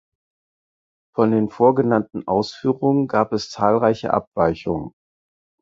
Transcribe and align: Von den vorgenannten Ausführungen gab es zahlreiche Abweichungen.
Von 1.15 1.29
den 1.29 1.51
vorgenannten 1.51 2.27
Ausführungen 2.27 3.07
gab 3.07 3.31
es 3.33 3.51
zahlreiche 3.51 4.11
Abweichungen. 4.11 4.93